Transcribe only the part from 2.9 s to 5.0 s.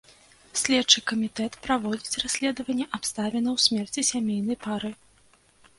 абставінаў смерці сямейнай пары.